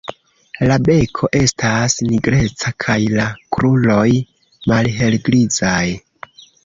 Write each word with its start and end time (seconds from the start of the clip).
La 0.69 0.75
beko 0.85 1.27
estas 1.39 1.95
nigreca 2.11 2.73
kaj 2.85 2.97
la 3.19 3.25
kruroj 3.57 4.09
malhelgrizaj. 4.73 5.79